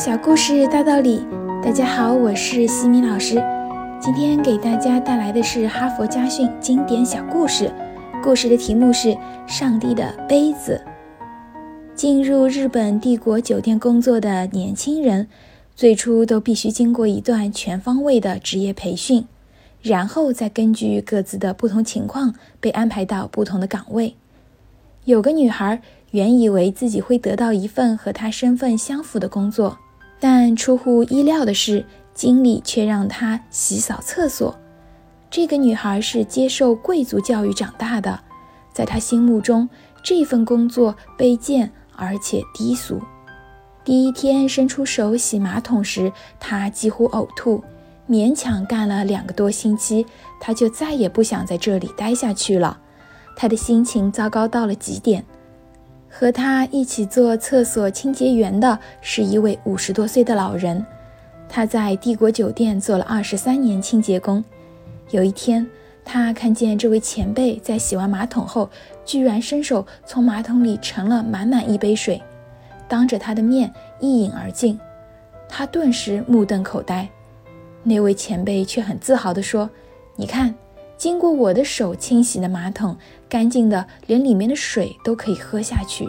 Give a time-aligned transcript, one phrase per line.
[0.00, 1.22] 小故事大道理，
[1.62, 3.34] 大家好，我是西米老师。
[4.00, 7.70] 今天给大家带来的是哈佛家训经典小故事，
[8.22, 9.08] 故事的题目是
[9.46, 10.82] 《上帝的杯子》。
[11.94, 15.28] 进入日本帝国酒店工作的年轻人，
[15.76, 19.26] 最初都必须经过一段全方位的职业培训，
[19.82, 24.14] 然后再根据各自的不同情况被安排到不同的岗位。
[25.04, 25.82] 有个女孩。
[26.12, 29.78] 原以为自己会得到一份和她身份相符的工作，
[30.20, 34.54] 但出乎意料的是，经理却让她洗扫厕所。
[35.30, 38.20] 这个女孩是接受贵族教育长大的，
[38.72, 39.68] 在她心目中，
[40.04, 43.00] 这份工作卑贱而且低俗。
[43.82, 47.64] 第一天伸出手洗马桶时，她几乎呕吐，
[48.06, 50.04] 勉强干了两个多星期，
[50.38, 52.78] 她就再也不想在这里待下去了。
[53.34, 55.24] 她的心情糟糕到了极点。
[56.20, 60.84] 和他一起做厕所清洁员的是一位五十多岁的老人，
[61.48, 64.44] 他在帝国酒店做了二十三年清洁工。
[65.12, 65.66] 有一天，
[66.04, 68.68] 他看见这位前辈在洗完马桶后，
[69.02, 72.20] 居然伸手从马桶里盛了满满一杯水，
[72.86, 74.78] 当着他的面一饮而尽。
[75.48, 77.08] 他顿时目瞪口呆。
[77.82, 79.70] 那位前辈却很自豪地说
[80.16, 80.54] ：“你看。”
[81.00, 82.94] 经过我的手清洗的马桶，
[83.26, 86.06] 干净的连里面的水都可以喝下去。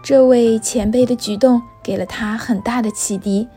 [0.00, 3.48] 这位前辈的举动给了他很大的启迪。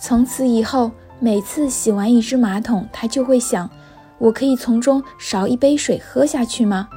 [0.00, 3.68] 从此以后，每次洗完一只马桶，他就会想：
[4.16, 6.88] 我可以从中勺一杯水喝下去吗？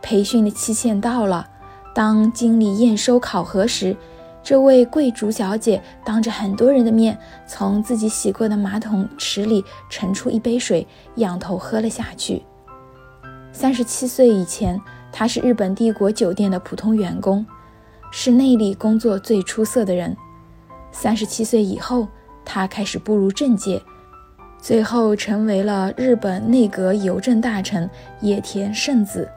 [0.00, 1.46] 培训的期限到了，
[1.94, 3.94] 当经理验收考核时。
[4.42, 12.42] 这位贵族小姐当着很多人的面，从自己洗过的马桶池里盛出一杯水，仰头喝了下去。
[13.52, 14.80] 三十七岁以前，
[15.12, 17.44] 她是日本帝国酒店的普通员工，
[18.10, 20.16] 是内里工作最出色的人。
[20.90, 22.08] 三十七岁以后，
[22.44, 23.80] 她开始步入政界，
[24.58, 27.88] 最后成为了日本内阁邮政大臣
[28.20, 29.28] 野田圣子。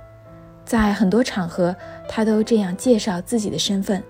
[0.63, 1.75] 在很多场合，
[2.07, 4.01] 她都这样介绍自己的身份。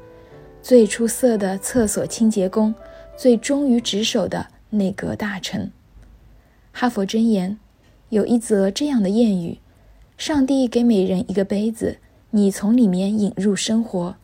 [0.64, 2.74] 最出色的厕所清洁工，
[3.18, 5.70] 最忠于职守的内阁大臣。
[6.72, 7.60] 哈佛箴言
[8.08, 9.60] 有一则这样的谚语：
[10.18, 11.98] 上帝给每人一个杯子，
[12.30, 14.16] 你从里面引入生活。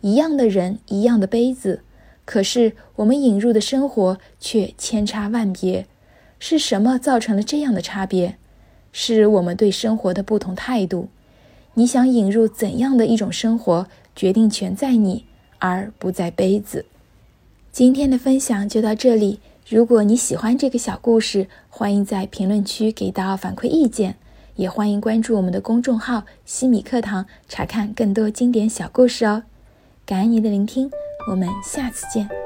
[0.00, 1.82] 一样的人，一样的杯子，
[2.24, 5.86] 可是我们引入的生活却千差万别。
[6.38, 8.38] 是什么造成了这样的差别？
[8.90, 11.08] 是我们对生活的不同态度。
[11.74, 15.26] 你想引入怎样的一种生活，决定权在你。
[15.64, 16.84] 而不在杯子。
[17.72, 19.40] 今天的分享就到这里。
[19.66, 24.16] 如果你喜欢这个小故事，欢迎在评论区给到反馈意见，
[24.56, 29.44] 也欢迎关注我们的公众号“西米课堂”，查看更多经典小故事哦。
[30.04, 30.90] 感恩您的聆听，
[31.30, 32.43] 我们下次见。